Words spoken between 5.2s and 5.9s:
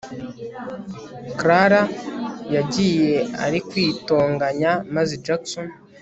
Jackson